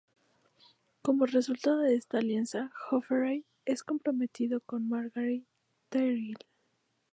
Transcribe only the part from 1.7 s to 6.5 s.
de esta alianza, Joffrey es prometido con Margaery Tyrell.